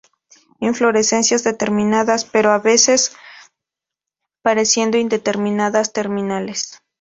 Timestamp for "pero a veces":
2.25-3.15